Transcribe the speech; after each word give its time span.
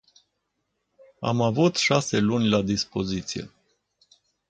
Am 1.21 1.41
avut 1.41 1.75
șase 1.75 2.19
luni 2.19 2.49
la 2.49 2.61
dispoziție. 2.61 3.51